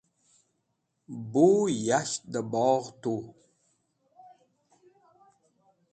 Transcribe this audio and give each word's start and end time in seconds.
Bu 1.31 1.47
yash 1.87 2.15
da 2.31 2.41
bogh 2.51 2.87
tu. 3.01 3.13